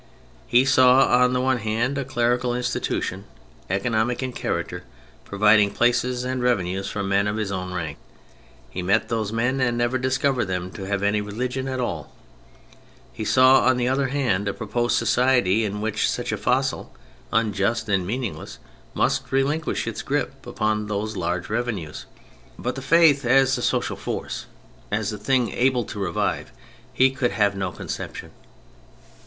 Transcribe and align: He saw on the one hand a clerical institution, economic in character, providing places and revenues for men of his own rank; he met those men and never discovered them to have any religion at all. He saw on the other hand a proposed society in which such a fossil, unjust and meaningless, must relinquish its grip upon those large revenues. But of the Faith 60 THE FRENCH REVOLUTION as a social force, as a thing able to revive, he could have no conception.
He 0.47 0.65
saw 0.65 1.05
on 1.05 1.33
the 1.33 1.41
one 1.41 1.59
hand 1.59 1.95
a 1.95 2.03
clerical 2.03 2.55
institution, 2.55 3.25
economic 3.69 4.23
in 4.23 4.33
character, 4.33 4.83
providing 5.25 5.69
places 5.69 6.23
and 6.23 6.41
revenues 6.41 6.89
for 6.89 7.03
men 7.03 7.27
of 7.27 7.37
his 7.37 7.51
own 7.51 7.71
rank; 7.71 7.99
he 8.71 8.81
met 8.81 9.09
those 9.09 9.31
men 9.31 9.59
and 9.61 9.77
never 9.77 9.99
discovered 9.99 10.45
them 10.45 10.71
to 10.71 10.87
have 10.87 11.03
any 11.03 11.21
religion 11.21 11.67
at 11.67 11.79
all. 11.79 12.11
He 13.13 13.23
saw 13.23 13.65
on 13.67 13.77
the 13.77 13.87
other 13.87 14.07
hand 14.07 14.47
a 14.47 14.55
proposed 14.55 14.97
society 14.97 15.63
in 15.63 15.81
which 15.81 16.09
such 16.09 16.31
a 16.31 16.35
fossil, 16.37 16.91
unjust 17.31 17.87
and 17.87 18.03
meaningless, 18.07 18.57
must 18.95 19.31
relinquish 19.31 19.85
its 19.85 20.01
grip 20.01 20.47
upon 20.47 20.87
those 20.87 21.15
large 21.15 21.47
revenues. 21.47 22.07
But 22.57 22.69
of 22.69 22.75
the 22.77 22.81
Faith 22.81 23.17
60 23.17 23.21
THE 23.21 23.21
FRENCH 23.21 23.35
REVOLUTION 23.35 23.59
as 23.59 23.65
a 23.65 23.69
social 23.69 23.95
force, 23.97 24.45
as 24.91 25.13
a 25.13 25.19
thing 25.19 25.51
able 25.51 25.83
to 25.83 25.99
revive, 25.99 26.51
he 26.91 27.11
could 27.11 27.33
have 27.33 27.55
no 27.55 27.71
conception. 27.71 28.31